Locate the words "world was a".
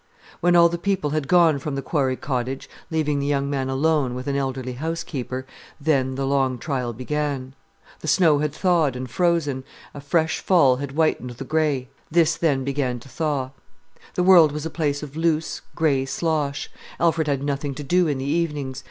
14.23-14.71